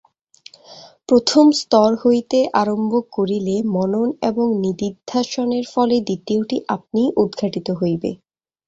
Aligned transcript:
প্রথম 1.09 1.45
স্তর 1.59 1.89
হইতে 2.03 2.39
আরম্ভ 2.61 2.93
করিলে 3.11 3.55
মনন 3.75 4.09
এবং 4.21 4.47
নিদিধ্যাসনের 4.63 5.65
ফলে 5.73 5.95
দ্বিতীয়টি 6.07 6.57
আপনিই 6.75 7.09
উদ্ঘাটিত 7.17 7.67
হইবে। 7.81 8.11